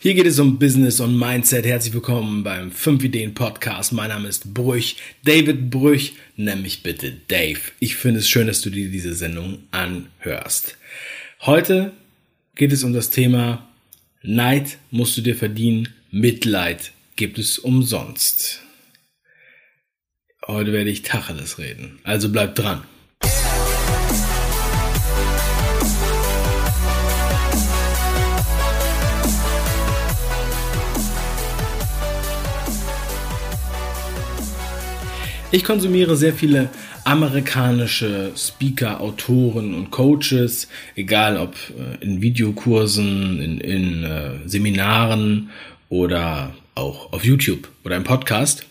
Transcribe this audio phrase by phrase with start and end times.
[0.00, 1.66] Hier geht es um Business und Mindset.
[1.66, 3.92] Herzlich willkommen beim 5 Ideen Podcast.
[3.92, 6.12] Mein Name ist Brüch, David Brüch.
[6.36, 7.58] Nenn mich bitte Dave.
[7.80, 10.78] Ich finde es schön, dass du dir diese Sendung anhörst.
[11.40, 11.90] Heute
[12.54, 13.68] geht es um das Thema
[14.22, 18.62] Neid musst du dir verdienen, Mitleid gibt es umsonst.
[20.46, 21.98] Heute werde ich Tacheles reden.
[22.04, 22.84] Also bleib dran.
[35.50, 36.68] Ich konsumiere sehr viele
[37.04, 45.48] amerikanische Speaker, Autoren und Coaches, egal ob äh, in Videokursen, in, in äh, Seminaren
[45.88, 48.66] oder auch auf YouTube oder im Podcast.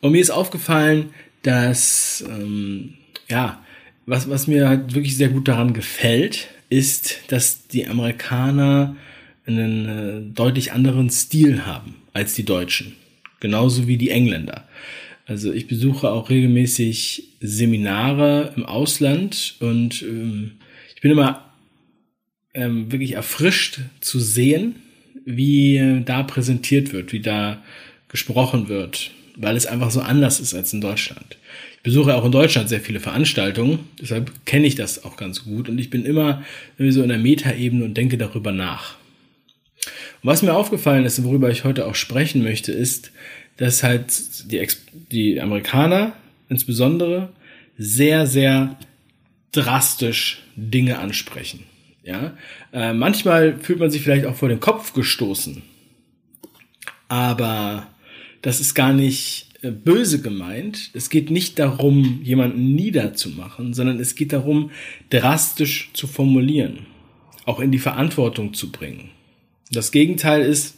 [0.00, 1.10] Und mir ist aufgefallen,
[1.42, 2.94] dass, ähm,
[3.28, 3.62] ja,
[4.04, 8.96] was, was mir halt wirklich sehr gut daran gefällt, ist, dass die Amerikaner
[9.46, 12.96] einen äh, deutlich anderen Stil haben als die Deutschen.
[13.38, 14.64] Genauso wie die Engländer.
[15.26, 20.52] Also ich besuche auch regelmäßig Seminare im Ausland und ähm,
[20.94, 21.50] ich bin immer
[22.52, 24.76] ähm, wirklich erfrischt zu sehen,
[25.24, 27.62] wie äh, da präsentiert wird, wie da
[28.08, 31.38] gesprochen wird, weil es einfach so anders ist als in Deutschland.
[31.76, 35.68] Ich besuche auch in Deutschland sehr viele Veranstaltungen, deshalb kenne ich das auch ganz gut
[35.68, 36.44] und ich bin immer
[36.78, 38.96] so in der Metaebene und denke darüber nach.
[40.22, 43.10] Und was mir aufgefallen ist und worüber ich heute auch sprechen möchte, ist,
[43.56, 46.14] dass halt die, Ex die Amerikaner
[46.48, 47.30] insbesondere
[47.78, 48.76] sehr, sehr
[49.52, 51.64] drastisch Dinge ansprechen.
[52.02, 52.36] Ja,
[52.72, 55.62] äh, manchmal fühlt man sich vielleicht auch vor den Kopf gestoßen,
[57.08, 57.86] aber
[58.42, 60.90] das ist gar nicht äh, böse gemeint.
[60.92, 64.70] Es geht nicht darum, jemanden niederzumachen, sondern es geht darum,
[65.08, 66.80] drastisch zu formulieren,
[67.46, 69.08] auch in die Verantwortung zu bringen.
[69.70, 70.76] Das Gegenteil ist,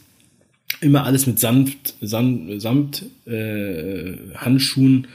[0.81, 5.07] immer alles mit sanft, samt, samt äh, Handschuhen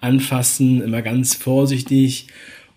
[0.00, 2.28] anfassen, immer ganz vorsichtig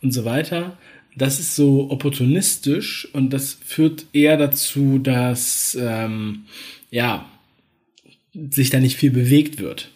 [0.01, 0.77] und so weiter.
[1.15, 6.45] Das ist so opportunistisch und das führt eher dazu, dass ähm,
[6.91, 7.25] ja
[8.51, 9.89] sich da nicht viel bewegt wird.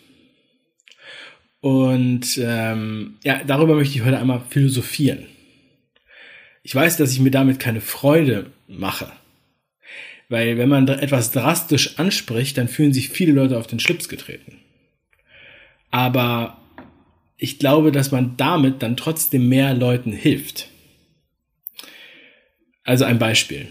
[1.61, 5.27] Und ähm, ja, darüber möchte ich heute einmal philosophieren.
[6.61, 9.11] Ich weiß, dass ich mir damit keine Freude mache.
[10.29, 14.59] Weil wenn man etwas drastisch anspricht, dann fühlen sich viele Leute auf den Schlips getreten.
[15.91, 16.57] Aber
[17.37, 20.69] ich glaube, dass man damit dann trotzdem mehr Leuten hilft.
[22.83, 23.67] Also ein Beispiel.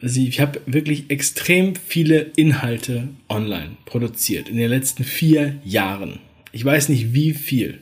[0.00, 6.18] Ich habe wirklich extrem viele Inhalte online produziert in den letzten vier Jahren.
[6.52, 7.80] Ich weiß nicht wie viel.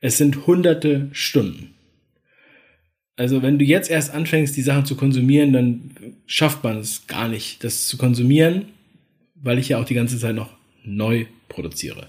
[0.00, 1.74] Es sind hunderte Stunden.
[3.18, 5.90] Also wenn du jetzt erst anfängst, die Sachen zu konsumieren, dann
[6.26, 8.66] schafft man es gar nicht, das zu konsumieren,
[9.34, 10.50] weil ich ja auch die ganze Zeit noch
[10.84, 12.06] neu produziere.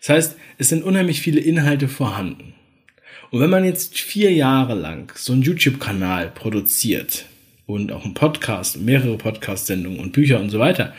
[0.00, 2.52] Das heißt, es sind unheimlich viele Inhalte vorhanden.
[3.30, 7.24] Und wenn man jetzt vier Jahre lang so einen YouTube-Kanal produziert
[7.64, 10.94] und auch einen Podcast, mehrere Podcast-Sendungen und Bücher und so weiter,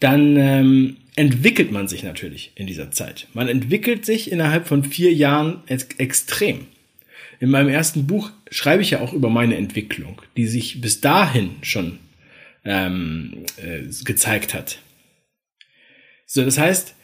[0.00, 3.26] dann ähm, entwickelt man sich natürlich in dieser Zeit.
[3.32, 6.66] Man entwickelt sich innerhalb von vier Jahren extrem.
[7.40, 11.50] In meinem ersten Buch schreibe ich ja auch über meine Entwicklung, die sich bis dahin
[11.62, 11.98] schon
[12.64, 14.78] ähm, äh, gezeigt hat.
[16.26, 16.94] So, das heißt,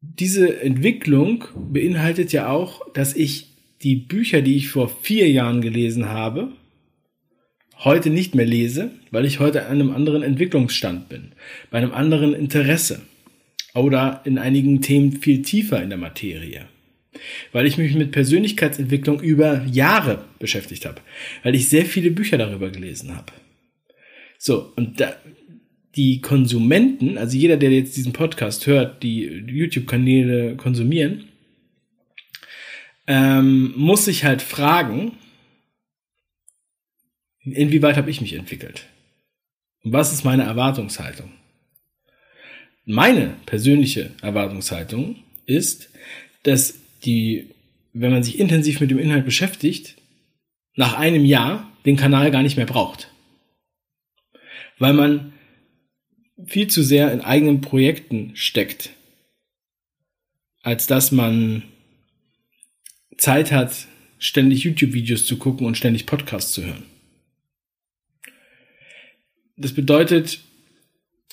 [0.00, 3.48] diese Entwicklung beinhaltet ja auch, dass ich
[3.82, 6.52] die Bücher, die ich vor vier Jahren gelesen habe,
[7.78, 11.32] heute nicht mehr lese, weil ich heute an einem anderen Entwicklungsstand bin,
[11.70, 13.02] bei einem anderen Interesse
[13.74, 16.66] oder in einigen Themen viel tiefer in der Materie
[17.52, 21.00] weil ich mich mit Persönlichkeitsentwicklung über Jahre beschäftigt habe,
[21.42, 23.32] weil ich sehr viele Bücher darüber gelesen habe.
[24.38, 25.16] So, und da,
[25.96, 31.24] die Konsumenten, also jeder, der jetzt diesen Podcast hört, die YouTube-Kanäle konsumieren,
[33.06, 35.12] ähm, muss sich halt fragen,
[37.44, 38.86] inwieweit habe ich mich entwickelt?
[39.82, 41.30] Und was ist meine Erwartungshaltung?
[42.84, 45.16] Meine persönliche Erwartungshaltung
[45.46, 45.90] ist,
[46.42, 47.54] dass die,
[47.92, 49.96] wenn man sich intensiv mit dem Inhalt beschäftigt,
[50.74, 53.10] nach einem Jahr den Kanal gar nicht mehr braucht.
[54.78, 55.32] Weil man
[56.46, 58.90] viel zu sehr in eigenen Projekten steckt,
[60.62, 61.62] als dass man
[63.16, 63.86] Zeit hat,
[64.18, 66.84] ständig YouTube-Videos zu gucken und ständig Podcasts zu hören.
[69.56, 70.40] Das bedeutet,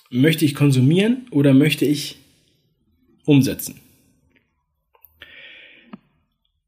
[0.09, 2.17] möchte ich konsumieren oder möchte ich
[3.25, 3.81] umsetzen?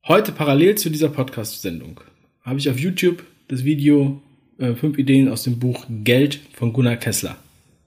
[0.08, 2.00] Heute parallel zu dieser Podcast-Sendung
[2.44, 4.22] habe ich auf YouTube das Video
[4.60, 7.38] äh, fünf Ideen aus dem Buch Geld von Gunnar Kessler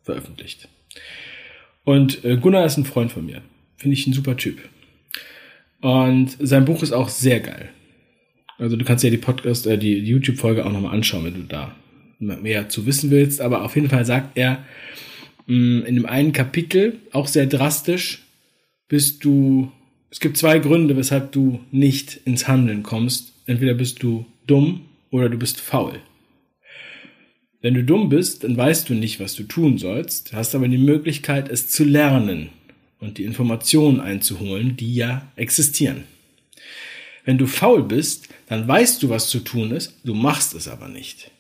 [0.03, 0.69] veröffentlicht.
[1.85, 3.41] Und äh, Gunnar ist ein Freund von mir.
[3.77, 4.59] Finde ich ein super Typ.
[5.81, 7.69] Und sein Buch ist auch sehr geil.
[8.59, 11.77] Also du kannst ja die Podcast, äh, die YouTube-Folge auch nochmal anschauen, wenn du da
[12.19, 13.41] mehr zu wissen willst.
[13.41, 14.65] Aber auf jeden Fall sagt er
[15.47, 18.25] mh, mm, in dem einen Kapitel auch sehr drastisch,
[18.89, 19.71] bist du,
[20.11, 23.33] es gibt zwei Gründe, weshalb du nicht ins Handeln kommst.
[23.47, 26.01] Entweder bist du dumm oder du bist faul.
[27.61, 30.79] Wenn du dumm bist, dann weißt du nicht, was du tun sollst, hast aber die
[30.79, 32.51] Möglichkeit, es zu lernen
[33.01, 36.05] und die Informationen einzuholen, die ja existieren.
[37.25, 40.89] Wenn du faul bist, dann weißt du, was zu tun ist, du machst es aber
[40.89, 41.31] nicht.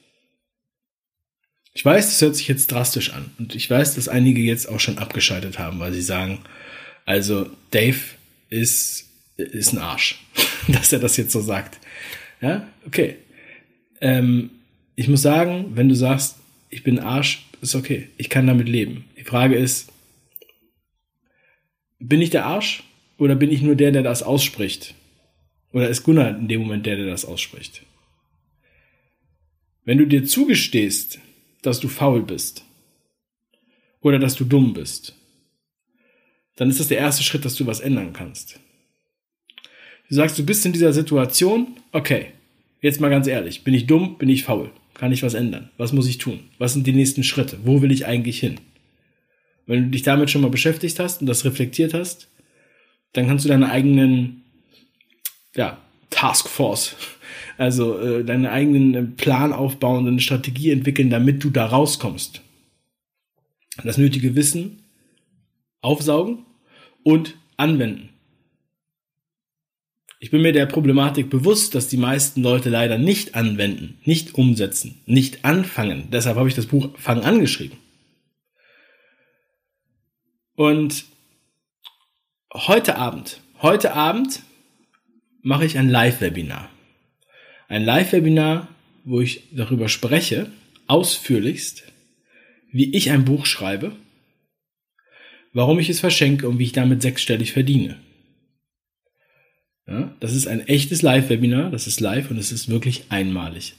[1.72, 4.80] Ich weiß, das hört sich jetzt drastisch an und ich weiß, dass einige jetzt auch
[4.80, 6.40] schon abgeschaltet haben, weil sie sagen,
[7.06, 8.00] also Dave
[8.50, 10.24] ist, ist ein Arsch,
[10.68, 11.78] dass er das jetzt so sagt.
[12.40, 13.16] Ja, okay.
[14.00, 14.50] Ähm,
[14.96, 16.36] ich muss sagen, wenn du sagst,
[16.70, 18.08] ich bin Arsch, ist okay.
[18.16, 19.04] Ich kann damit leben.
[19.16, 19.92] Die Frage ist,
[21.98, 22.84] bin ich der Arsch
[23.16, 24.94] oder bin ich nur der, der das ausspricht?
[25.72, 27.82] Oder ist Gunnar in dem Moment der, der das ausspricht?
[29.84, 31.18] Wenn du dir zugestehst,
[31.62, 32.64] dass du faul bist
[34.00, 35.17] oder dass du dumm bist,
[36.58, 38.60] dann ist das der erste Schritt, dass du was ändern kannst.
[40.08, 42.26] Du sagst, du bist in dieser Situation, okay,
[42.80, 44.70] jetzt mal ganz ehrlich, bin ich dumm, bin ich faul?
[44.98, 45.70] kann ich was ändern?
[45.78, 46.40] Was muss ich tun?
[46.58, 47.58] Was sind die nächsten Schritte?
[47.64, 48.60] Wo will ich eigentlich hin?
[49.66, 52.28] Wenn du dich damit schon mal beschäftigt hast und das reflektiert hast,
[53.12, 54.42] dann kannst du deine eigenen,
[55.54, 55.78] ja,
[56.10, 56.96] Taskforce,
[57.58, 62.42] also äh, deinen eigenen äh, Plan aufbauen, eine Strategie entwickeln, damit du da rauskommst.
[63.84, 64.82] Das nötige Wissen
[65.80, 66.44] aufsaugen
[67.08, 68.10] und anwenden.
[70.20, 75.00] Ich bin mir der Problematik bewusst, dass die meisten Leute leider nicht anwenden, nicht umsetzen,
[75.06, 76.08] nicht anfangen.
[76.12, 77.78] Deshalb habe ich das Buch Fang angeschrieben.
[80.54, 81.06] Und
[82.52, 84.42] heute Abend, heute Abend
[85.40, 86.68] mache ich ein Live-Webinar.
[87.68, 88.68] Ein Live-Webinar,
[89.04, 90.52] wo ich darüber spreche,
[90.88, 91.84] ausführlichst,
[92.70, 93.96] wie ich ein Buch schreibe,
[95.52, 97.96] warum ich es verschenke und wie ich damit sechsstellig verdiene.
[99.86, 103.74] Ja, das ist ein echtes Live-Webinar, das ist live und es ist wirklich einmalig.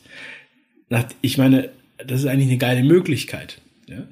[1.21, 3.61] Ich meine, das ist eigentlich eine geile Möglichkeit.
[3.87, 4.07] Ja?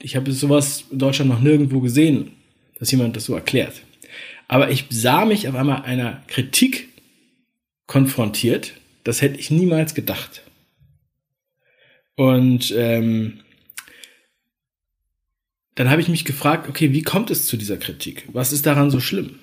[0.00, 2.32] Ich habe sowas in Deutschland noch nirgendwo gesehen,
[2.78, 3.82] dass jemand das so erklärt.
[4.46, 6.88] Aber ich sah mich auf einmal einer Kritik
[7.86, 8.74] konfrontiert.
[9.04, 10.42] Das hätte ich niemals gedacht.
[12.16, 13.40] Und ähm,
[15.74, 18.24] dann habe ich mich gefragt, okay, wie kommt es zu dieser Kritik?
[18.32, 19.38] Was ist daran so schlimm?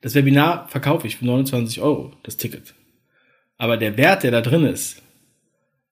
[0.00, 2.74] Das Webinar verkaufe ich für 29 Euro, das Ticket.
[3.56, 5.02] Aber der Wert, der da drin ist,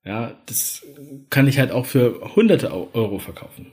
[0.04, 0.84] ja, das
[1.30, 3.66] kann ich halt auch für hunderte Euro verkaufen.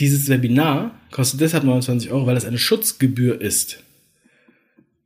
[0.00, 3.82] Dieses Webinar kostet deshalb 29 Euro, weil es eine Schutzgebühr ist.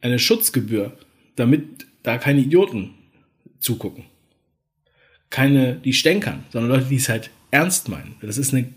[0.00, 0.96] Eine Schutzgebühr,
[1.36, 2.94] damit da keine Idioten
[3.58, 4.04] zugucken.
[5.30, 8.16] Keine, die stänkern, sondern Leute, die es halt ernst meinen.
[8.22, 8.72] Das ist eine,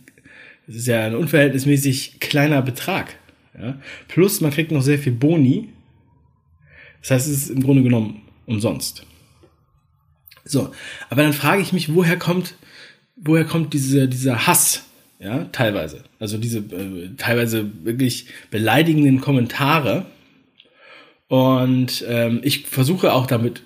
[0.71, 3.18] das ist ja ein unverhältnismäßig kleiner Betrag.
[3.59, 3.77] Ja?
[4.07, 5.69] Plus man kriegt noch sehr viel Boni.
[7.01, 9.06] Das heißt, es ist im Grunde genommen umsonst.
[10.45, 10.71] So,
[11.09, 12.56] aber dann frage ich mich, woher kommt,
[13.16, 14.85] woher kommt diese, dieser Hass?
[15.19, 16.04] Ja, teilweise.
[16.19, 20.06] Also diese äh, teilweise wirklich beleidigenden Kommentare.
[21.28, 23.63] Und ähm, ich versuche auch damit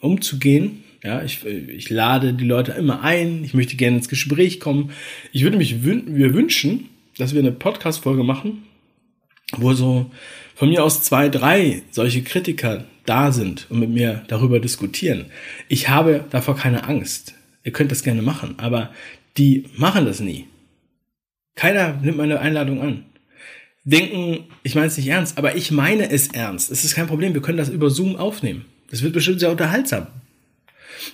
[0.00, 0.82] umzugehen.
[1.02, 3.44] Ja, ich, ich lade die Leute immer ein.
[3.44, 4.90] Ich möchte gerne ins Gespräch kommen.
[5.32, 6.88] Ich würde mich wün wir wünschen,
[7.18, 8.64] dass wir eine Podcast-Folge machen,
[9.56, 10.10] wo so
[10.54, 15.26] von mir aus zwei, drei solche Kritiker da sind und mit mir darüber diskutieren.
[15.68, 17.34] Ich habe davor keine Angst.
[17.62, 18.90] Ihr könnt das gerne machen, aber
[19.36, 20.46] die machen das nie.
[21.54, 23.04] Keiner nimmt meine Einladung an.
[23.84, 26.70] Denken, ich meine es nicht ernst, aber ich meine es ernst.
[26.70, 28.64] Es ist kein Problem, wir können das über Zoom aufnehmen.
[28.90, 30.08] Das wird bestimmt sehr unterhaltsam.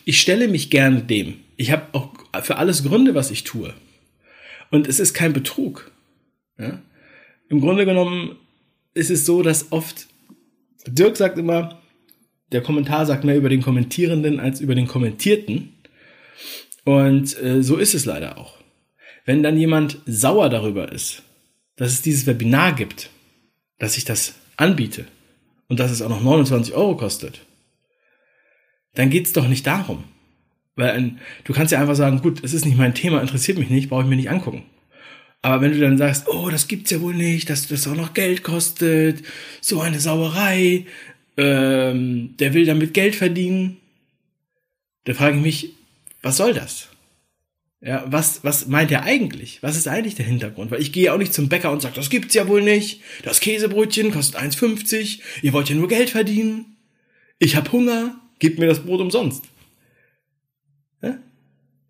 [0.05, 1.41] Ich stelle mich gerne dem.
[1.57, 2.11] Ich habe auch
[2.43, 3.75] für alles Gründe, was ich tue.
[4.71, 5.91] Und es ist kein Betrug.
[6.59, 6.81] Ja?
[7.49, 8.37] im Grunde genommen
[8.95, 10.09] ist es so, dass oft
[10.87, 11.81] Dirk sagt immer,
[12.53, 15.73] der Kommentar sagt mehr über den Kommentierenden als über den Kommentierten.
[16.85, 18.59] Und äh, so ist es leider auch.
[19.25, 21.23] Wenn dann jemand sauer darüber ist,
[21.77, 23.11] dass es dieses Webinar gibt,
[23.79, 25.07] dass ich das anbiete
[25.69, 27.41] und dass es auch noch 29 Euro kostet,
[28.95, 30.05] dann geht's doch nicht darum.
[30.77, 33.71] Weil ein, du kannst ja einfach sagen, gut, es ist nicht mein Thema, interessiert mich
[33.71, 34.65] nicht, brauche ich mir nicht angucken.
[35.43, 38.15] Aber wenn du dann sagst, oh, das gibt's ja wohl nicht, dass das auch noch
[38.15, 39.23] Geld kostet,
[39.61, 40.87] so eine Sauerei,
[41.37, 43.77] ähm, der will damit Geld verdienen,
[45.05, 45.71] da frage ich mich,
[46.23, 46.89] was soll das?
[47.83, 49.63] Ja, was, was meint er eigentlich?
[49.63, 50.71] Was ist eigentlich der Hintergrund?
[50.71, 53.03] Weil ich gehe auch nicht zum Bäcker und sage, das gibt's ja wohl nicht.
[53.23, 55.21] Das Käsebrötchen kostet 1,50.
[55.43, 56.77] Ihr wollt ja nur Geld verdienen.
[57.39, 58.19] Ich hab Hunger.
[58.39, 59.45] Gebt mir das Brot umsonst.
[61.03, 61.19] Ja?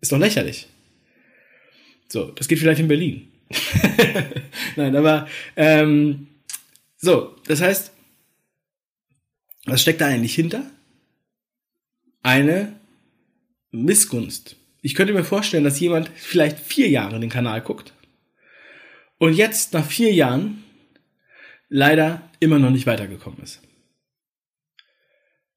[0.01, 0.67] Ist doch lächerlich.
[2.07, 3.27] So, das geht vielleicht in Berlin.
[4.75, 6.27] Nein, aber ähm,
[6.97, 7.91] so, das heißt,
[9.65, 10.69] was steckt da eigentlich hinter?
[12.21, 12.79] Eine
[13.71, 14.55] Missgunst.
[14.81, 17.93] Ich könnte mir vorstellen, dass jemand vielleicht vier Jahre den Kanal guckt
[19.17, 20.63] und jetzt nach vier Jahren
[21.69, 23.61] leider immer noch nicht weitergekommen ist.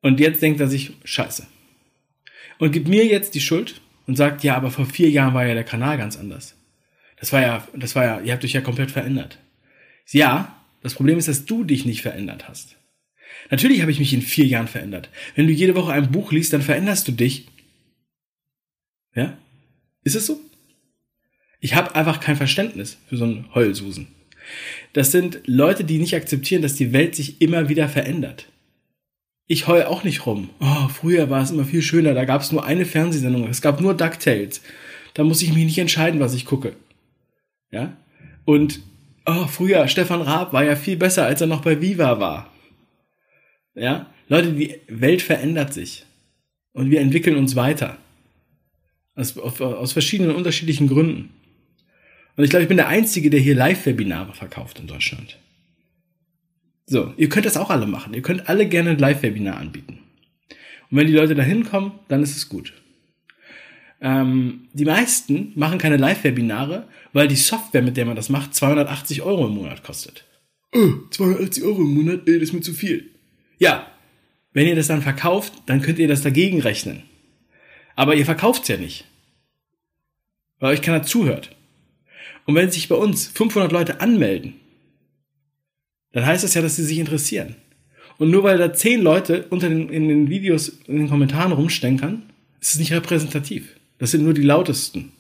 [0.00, 1.46] Und jetzt denkt er sich, scheiße.
[2.58, 5.54] Und gibt mir jetzt die Schuld und sagt, ja, aber vor vier Jahren war ja
[5.54, 6.56] der Kanal ganz anders.
[7.20, 9.38] Das war ja, das war ja, ihr habt euch ja komplett verändert.
[10.10, 12.76] Ja, das Problem ist, dass du dich nicht verändert hast.
[13.50, 15.10] Natürlich habe ich mich in vier Jahren verändert.
[15.34, 17.48] Wenn du jede Woche ein Buch liest, dann veränderst du dich.
[19.14, 19.36] Ja?
[20.04, 20.40] Ist es so?
[21.60, 24.08] Ich habe einfach kein Verständnis für so einen Heulsusen.
[24.92, 28.46] Das sind Leute, die nicht akzeptieren, dass die Welt sich immer wieder verändert.
[29.50, 30.50] Ich heul auch nicht rum.
[30.60, 33.80] Oh, früher war es immer viel schöner, da gab es nur eine Fernsehsendung, es gab
[33.80, 34.60] nur DuckTales.
[35.14, 36.76] Da muss ich mich nicht entscheiden, was ich gucke.
[37.70, 37.96] Ja?
[38.44, 38.80] Und
[39.24, 42.52] oh, früher, Stefan Raab war ja viel besser, als er noch bei Viva war.
[43.74, 44.06] Ja?
[44.28, 46.04] Leute, die Welt verändert sich.
[46.72, 47.96] Und wir entwickeln uns weiter.
[49.14, 51.30] Aus, aus verschiedenen unterschiedlichen Gründen.
[52.36, 55.38] Und ich glaube, ich bin der Einzige, der hier Live-Webinare verkauft in Deutschland.
[56.90, 58.14] So, ihr könnt das auch alle machen.
[58.14, 59.98] Ihr könnt alle gerne ein Live-Webinar anbieten.
[60.90, 62.72] Und wenn die Leute da hinkommen, dann ist es gut.
[64.00, 69.20] Ähm, die meisten machen keine Live-Webinare, weil die Software, mit der man das macht, 280
[69.20, 70.24] Euro im Monat kostet.
[70.74, 73.10] Oh, 280 Euro im Monat, ey, das ist mir zu viel.
[73.58, 73.86] Ja,
[74.54, 77.02] wenn ihr das dann verkauft, dann könnt ihr das dagegen rechnen.
[77.96, 79.04] Aber ihr verkauft's ja nicht.
[80.58, 81.54] Weil euch keiner zuhört.
[82.46, 84.54] Und wenn sich bei uns 500 Leute anmelden,
[86.12, 87.56] dann heißt das ja, dass sie sich interessieren.
[88.18, 92.24] Und nur weil da 10 Leute unter den, in den Videos, in den Kommentaren rumstenkern,
[92.60, 93.76] ist es nicht repräsentativ.
[93.98, 95.12] Das sind nur die lautesten.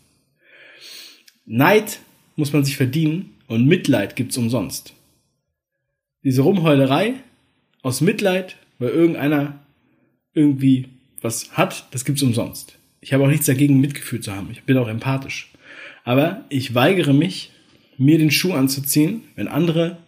[1.46, 2.00] Neid
[2.36, 4.94] muss man sich verdienen und Mitleid gibt's umsonst.
[6.24, 7.14] Diese Rumheulerei
[7.82, 9.60] aus Mitleid, weil irgendeiner
[10.34, 10.88] irgendwie
[11.20, 12.78] was hat, das gibt's umsonst.
[13.00, 14.48] Ich habe auch nichts dagegen, Mitgefühl zu haben.
[14.50, 15.50] Ich bin auch empathisch.
[16.04, 17.50] Aber ich weigere mich,
[17.96, 19.98] mir den Schuh anzuziehen, wenn andere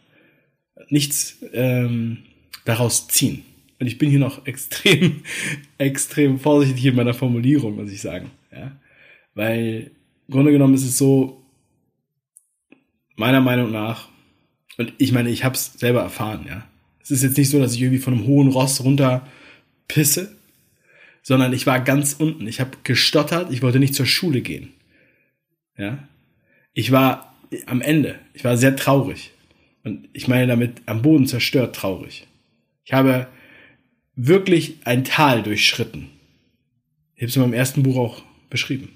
[0.91, 2.19] nichts ähm,
[2.65, 3.45] daraus ziehen.
[3.79, 5.23] Und ich bin hier noch extrem,
[5.79, 8.31] extrem vorsichtig in meiner Formulierung, muss ich sagen.
[8.53, 8.73] Ja?
[9.35, 9.91] Weil
[10.29, 11.45] im Grunde genommen ist es so,
[13.17, 14.09] meiner Meinung nach,
[14.79, 16.67] und ich meine, ich habe es selber erfahren, ja.
[17.03, 19.27] Es ist jetzt nicht so, dass ich irgendwie von einem hohen Ross runter
[19.89, 20.37] pisse,
[21.23, 22.47] sondern ich war ganz unten.
[22.47, 24.73] Ich habe gestottert, ich wollte nicht zur Schule gehen.
[25.77, 26.09] Ja.
[26.73, 27.35] Ich war
[27.67, 29.33] am Ende, ich war sehr traurig.
[29.85, 32.27] Und ich meine damit am Boden zerstört traurig.
[32.85, 33.29] Ich habe
[34.17, 36.11] wirklich ein Tal durchschritten.
[37.15, 38.91] Ich habe es in meinem ersten Buch auch beschrieben.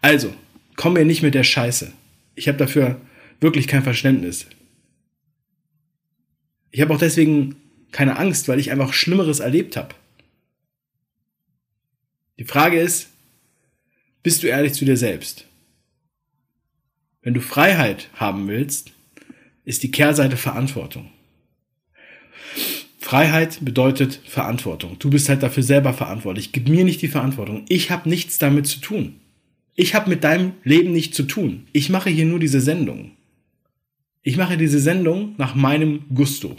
[0.00, 0.34] Also,
[0.76, 1.92] komm mir nicht mit der Scheiße.
[2.34, 3.00] Ich habe dafür
[3.40, 4.46] wirklich kein Verständnis.
[6.70, 7.56] Ich habe auch deswegen
[7.90, 9.94] keine Angst, weil ich einfach Schlimmeres erlebt habe.
[12.38, 13.10] Die Frage ist,
[14.22, 15.44] bist du ehrlich zu dir selbst?
[17.22, 18.92] Wenn du Freiheit haben willst,
[19.70, 21.10] ist die Kehrseite Verantwortung.
[22.98, 24.98] Freiheit bedeutet Verantwortung.
[24.98, 26.50] Du bist halt dafür selber verantwortlich.
[26.50, 27.64] Gib mir nicht die Verantwortung.
[27.68, 29.20] Ich habe nichts damit zu tun.
[29.76, 31.68] Ich habe mit deinem Leben nichts zu tun.
[31.72, 33.12] Ich mache hier nur diese Sendung.
[34.22, 36.56] Ich mache diese Sendung nach meinem Gusto.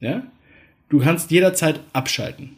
[0.00, 0.26] Ja?
[0.88, 2.56] Du kannst jederzeit abschalten.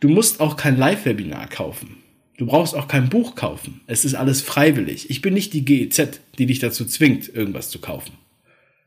[0.00, 1.98] Du musst auch kein Live-Webinar kaufen.
[2.36, 3.80] Du brauchst auch kein Buch kaufen.
[3.86, 5.08] Es ist alles freiwillig.
[5.08, 8.12] Ich bin nicht die GEZ, die dich dazu zwingt, irgendwas zu kaufen.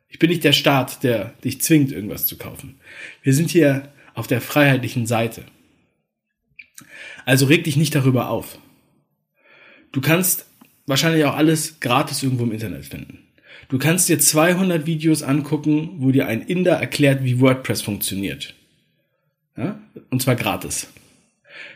[0.10, 2.80] Ich bin nicht der Staat, der dich zwingt, irgendwas zu kaufen.
[3.22, 5.46] Wir sind hier auf der freiheitlichen Seite.
[7.26, 8.58] Also reg dich nicht darüber auf.
[9.92, 10.48] Du kannst
[10.88, 13.20] wahrscheinlich auch alles gratis irgendwo im Internet finden.
[13.70, 18.56] Du kannst dir 200 Videos angucken, wo dir ein Inder erklärt, wie WordPress funktioniert.
[19.56, 19.80] Ja?
[20.10, 20.88] Und zwar gratis.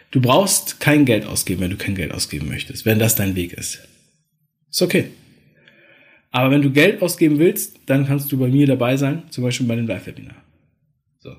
[0.10, 3.54] Du brauchst kein Geld ausgeben, wenn du kein Geld ausgeben möchtest, wenn das dein Weg
[3.54, 3.80] ist.
[4.70, 5.10] Ist okay.
[6.34, 9.68] Aber wenn du Geld ausgeben willst, dann kannst du bei mir dabei sein, zum Beispiel
[9.68, 10.36] bei dem Live-Webinar.
[11.20, 11.32] So.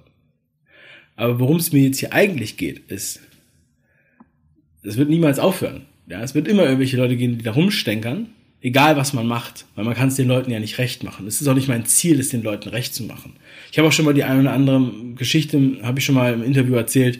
[1.17, 3.21] Aber worum es mir jetzt hier eigentlich geht, ist,
[4.85, 5.87] es wird niemals aufhören.
[6.07, 8.29] Ja, es wird immer irgendwelche Leute gehen, die da rumstenkern,
[8.61, 11.27] egal was man macht, weil man kann es den Leuten ja nicht recht machen.
[11.27, 13.35] Es ist auch nicht mein Ziel, es den Leuten recht zu machen.
[13.73, 16.45] Ich habe auch schon mal die eine oder andere Geschichte, habe ich schon mal im
[16.45, 17.19] Interview erzählt,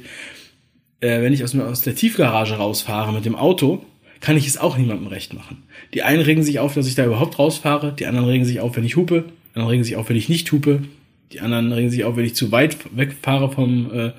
[1.01, 3.85] äh, wenn ich aus, aus der Tiefgarage rausfahre mit dem Auto,
[4.25, 5.65] kann ich es auch niemandem recht machen.
[5.93, 8.75] Die einen regen sich auf, dass ich da überhaupt rausfahre, die anderen regen sich auf,
[8.75, 10.83] wenn ich hupe, die anderen regen sich auf, wenn ich nicht hupe,
[11.31, 14.13] die anderen regen sich auf, wenn ich zu weit wegfahre vom äh,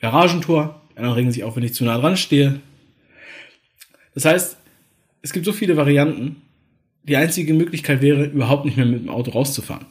[0.00, 2.60] Garagentor, die anderen regen sich auf, wenn ich zu nah dran stehe.
[4.14, 4.56] Das heißt,
[5.22, 6.36] es gibt so viele Varianten.
[7.02, 9.86] Die einzige Möglichkeit wäre, überhaupt nicht mehr mit dem Auto rauszufahren.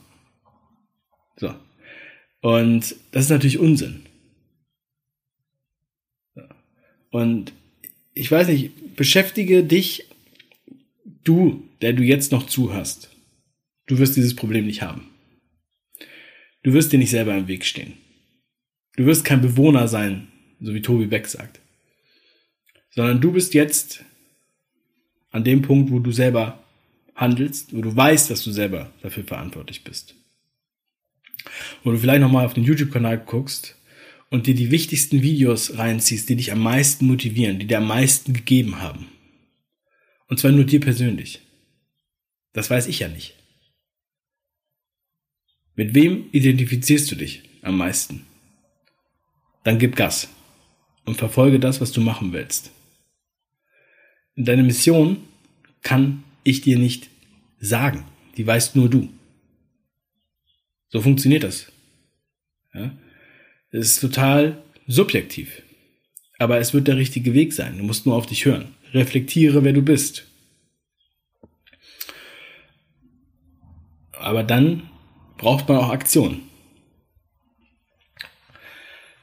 [1.36, 1.54] So.
[2.39, 4.06] Und das ist natürlich Unsinn.
[7.12, 7.51] Und
[8.13, 10.10] ich weiß nicht, beschäftige dich,
[11.24, 13.10] du, der du jetzt noch zuhörst.
[13.86, 15.10] Du wirst dieses Problem nicht haben.
[16.63, 17.94] Du wirst dir nicht selber im Weg stehen.
[18.98, 20.27] Du wirst kein Bewohner sein,
[20.60, 21.62] so wie Tobi Beck sagt.
[22.89, 24.03] Sondern du bist jetzt
[25.32, 26.62] an dem Punkt, wo du selber
[27.15, 30.13] handelst, wo du weißt, dass du selber dafür verantwortlich bist.
[31.86, 33.79] Wo du vielleicht nochmal auf den YouTube-Kanal guckst
[34.30, 38.34] und dir die wichtigsten Videos reinziehst, die dich am meisten motivieren, die dir am meisten
[38.34, 39.08] gegeben haben.
[40.28, 41.42] Und zwar nur dir persönlich.
[42.54, 43.36] Das weiß ich ja nicht.
[45.76, 48.26] Mit wem identifizierst du dich am meisten?
[49.64, 50.30] Dann gib Gas
[51.06, 52.72] und verfolge das, was du machen willst.
[54.36, 55.24] Deine Mission
[55.82, 57.10] kann ich dir nicht
[57.60, 58.06] sagen.
[58.38, 59.10] Die weißt nur du.
[60.90, 61.72] So funktioniert das.
[62.74, 62.98] Ja?
[63.72, 65.62] Es ist total subjektiv.
[66.40, 67.78] Aber es wird der richtige Weg sein.
[67.78, 68.76] Du musst nur auf dich hören.
[68.94, 70.26] Reflektiere, wer du bist.
[74.14, 74.90] Aber dann
[75.38, 76.42] braucht man auch Aktion.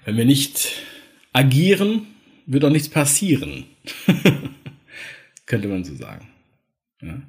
[0.05, 0.83] Wenn wir nicht
[1.33, 2.07] agieren,
[2.47, 3.65] wird auch nichts passieren.
[5.47, 6.29] Könnte man so sagen.
[7.03, 7.23] Ja.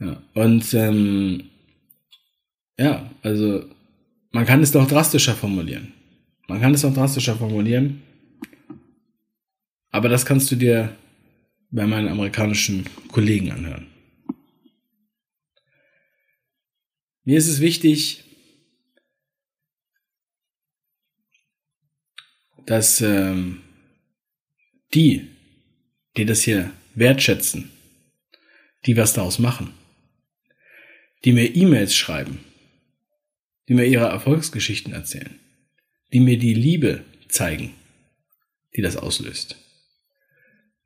[0.00, 0.22] ja.
[0.34, 1.50] Und ähm,
[2.78, 3.64] ja, also
[4.32, 5.92] man kann es doch drastischer formulieren.
[6.48, 8.02] Man kann es auch drastischer formulieren.
[9.90, 10.96] Aber das kannst du dir
[11.70, 13.86] bei meinen amerikanischen Kollegen anhören.
[17.24, 18.24] Mir ist es wichtig,
[22.66, 23.62] dass ähm,
[24.94, 25.28] die,
[26.16, 27.70] die das hier wertschätzen,
[28.86, 29.72] die was daraus machen,
[31.24, 32.40] die mir E-Mails schreiben,
[33.68, 35.38] die mir ihre Erfolgsgeschichten erzählen,
[36.12, 37.74] die mir die Liebe zeigen,
[38.76, 39.56] die das auslöst.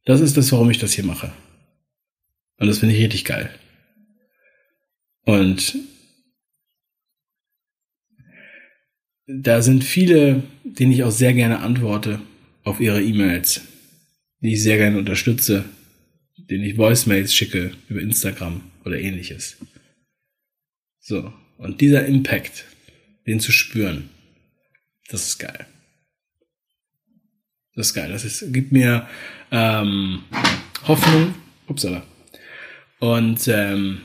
[0.04, 1.32] Das ist das, warum ich das hier mache.
[2.58, 3.50] Und das finde ich richtig geil.
[5.22, 5.76] Und
[9.26, 12.20] da sind viele, denen ich auch sehr gerne antworte
[12.62, 13.62] auf ihre E-Mails,
[14.40, 15.64] die ich sehr gerne unterstütze,
[16.36, 19.56] denen ich Voicemails schicke über Instagram oder ähnliches.
[21.00, 21.32] So.
[21.58, 22.64] Und dieser Impact,
[23.26, 24.10] den zu spüren,
[25.08, 25.66] das ist geil.
[27.74, 28.10] Das ist geil.
[28.10, 29.06] Das ist, gibt mir
[29.50, 30.24] ähm,
[30.86, 31.34] Hoffnung.
[31.68, 32.02] Upsala.
[32.98, 34.02] Und ähm,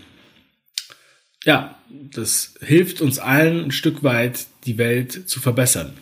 [1.45, 5.93] ja, das hilft uns allen ein Stück weit, die Welt zu verbessern.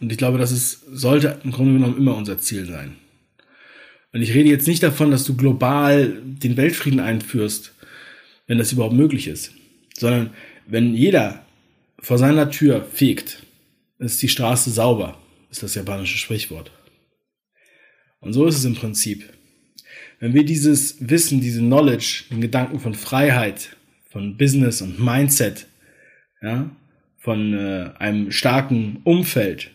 [0.00, 2.96] Und ich glaube, das ist, sollte im Grunde genommen immer unser Ziel sein.
[4.12, 7.74] Und ich rede jetzt nicht davon, dass du global den Weltfrieden einführst,
[8.46, 9.52] wenn das überhaupt möglich ist,
[9.96, 10.30] sondern
[10.68, 11.44] wenn jeder
[11.98, 13.42] vor seiner Tür fegt,
[13.98, 15.18] ist die Straße sauber,
[15.50, 16.70] ist das japanische Sprichwort.
[18.20, 19.24] Und so ist es im Prinzip.
[20.20, 23.76] Wenn wir dieses Wissen, diese Knowledge, den Gedanken von Freiheit,
[24.10, 25.66] von Business und Mindset,
[26.42, 26.70] ja,
[27.16, 29.70] von äh, einem starken Umfeld,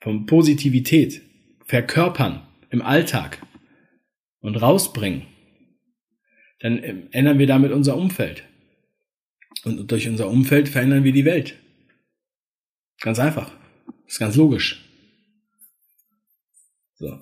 [0.00, 1.22] von Positivität
[1.66, 3.38] verkörpern im Alltag
[4.40, 5.22] und rausbringen,
[6.60, 8.44] dann ähm, ändern wir damit unser Umfeld.
[9.64, 11.58] Und durch unser Umfeld verändern wir die Welt.
[13.00, 13.52] Ganz einfach.
[14.06, 14.84] ist ganz logisch.
[16.94, 17.18] So.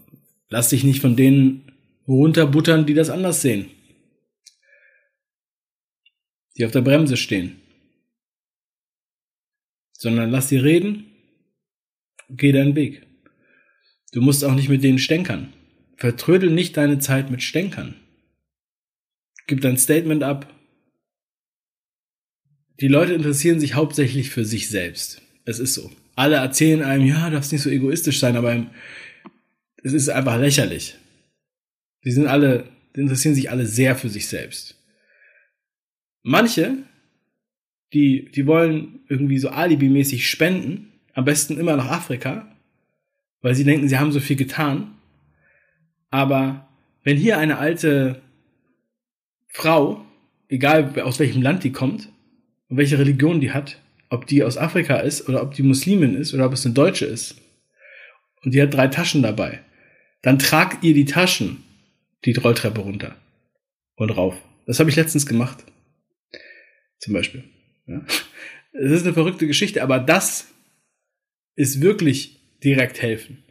[0.49, 1.73] Lass dich nicht von denen
[2.09, 3.71] runterbuttern, die das anders sehen.
[6.57, 7.61] Die auf der Bremse stehen
[10.01, 11.13] sondern lass sie reden,
[12.31, 13.07] geh deinen Weg.
[14.13, 15.53] Du musst auch nicht mit denen stänkern.
[15.99, 17.97] Vertrödel nicht deine Zeit mit Stänkern.
[19.47, 20.51] Gib dein Statement ab.
[22.81, 25.23] Die Leute interessieren sich hauptsächlich für sich selbst.
[25.45, 25.91] Es ist so.
[26.17, 28.67] Alle erzählen einem, ja, darfst nicht so egoistisch sein, aber
[29.83, 30.97] es ist einfach lächerlich.
[32.05, 34.77] Die sind alle, die interessieren sich alle sehr für sich selbst.
[36.23, 36.85] Manche
[37.93, 42.57] die, die wollen irgendwie so alibimäßig spenden, am besten immer nach Afrika,
[43.41, 44.95] weil sie denken, sie haben so viel getan.
[46.11, 46.69] Aber
[47.03, 48.23] wenn hier eine alte
[49.49, 50.05] Frau,
[50.49, 52.09] egal aus welchem Land die kommt
[52.77, 53.79] welche Religion die hat,
[54.09, 57.07] ob die aus Afrika ist oder ob die Muslimin ist oder ob es eine Deutsche
[57.07, 57.37] ist,
[58.43, 59.61] und die hat drei Taschen dabei,
[60.23, 61.63] dann tragt ihr die Taschen
[62.25, 63.17] die Rolltreppe runter
[63.97, 64.37] und rauf.
[64.67, 65.65] Das habe ich letztens gemacht.
[66.99, 67.45] Zum Beispiel.
[67.87, 68.05] Ja.
[68.73, 70.49] Es ist eine verrückte Geschichte, aber das
[71.57, 73.43] ist wirklich direkt helfen.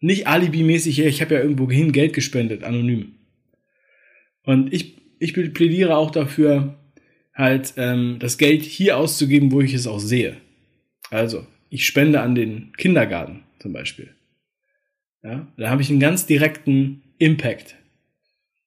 [0.00, 3.14] Nicht alibimäßig, ich habe ja irgendwo hin Geld gespendet, anonym.
[4.42, 6.78] Und ich, ich plädiere auch dafür,
[7.36, 10.38] halt ähm, das Geld hier auszugeben, wo ich es auch sehe.
[11.10, 14.14] Also, ich spende an den Kindergarten zum Beispiel.
[15.22, 17.76] Ja, da habe ich einen ganz direkten Impact.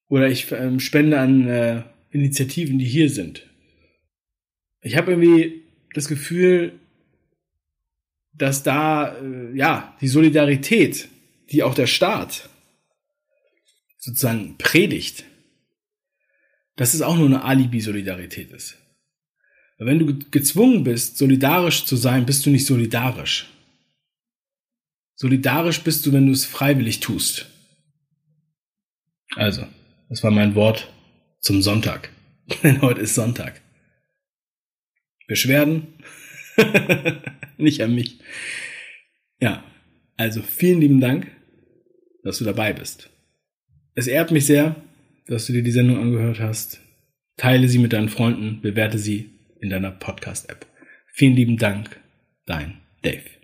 [0.08, 3.48] Oder ich ähm, spende an äh, Initiativen, die hier sind.
[4.82, 6.74] Ich habe irgendwie das Gefühl,
[8.34, 11.10] dass da äh, ja die Solidarität,
[11.52, 12.50] die auch der Staat
[13.98, 15.26] sozusagen predigt,
[16.80, 18.78] dass es auch nur eine Alibi-Solidarität ist.
[19.80, 23.50] Wenn du gezwungen bist, solidarisch zu sein, bist du nicht solidarisch.
[25.16, 27.48] Solidarisch bist du, wenn du es freiwillig tust.
[29.36, 29.68] Also,
[30.08, 30.90] das war mein Wort
[31.42, 32.12] zum Sonntag.
[32.64, 33.60] Denn heute ist Sonntag.
[35.28, 35.96] Beschwerden?
[37.58, 38.20] nicht an mich.
[39.42, 39.66] Ja,
[40.16, 41.30] also vielen lieben Dank,
[42.24, 43.10] dass du dabei bist.
[43.96, 44.78] Es ehrt mich sehr,
[45.30, 46.82] dass du dir die Sendung angehört hast.
[47.38, 50.66] Teile sie mit deinen Freunden, bewerte sie in deiner Podcast-App.
[51.14, 52.00] Vielen lieben Dank,
[52.46, 53.39] dein Dave.